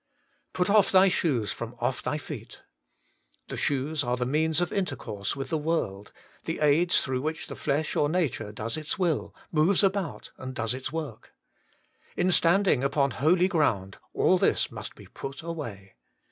[0.53, 2.63] 'Put off thy shoes from off thy feet.'
[3.49, 6.11] The shoes are the means of intercourse with the world,
[6.45, 10.73] the aids through which the flesh or nature does its will, moves about and does
[10.73, 11.35] its work.
[12.17, 15.93] In standing upon holy ground, all this must be put away.